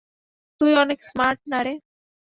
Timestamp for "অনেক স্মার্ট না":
0.83-1.59